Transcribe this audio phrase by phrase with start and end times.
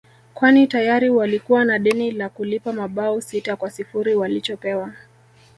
[0.33, 4.93] kwani tayari walikuwa na deni la kulipa mabao sita kwa sifuri walichopewa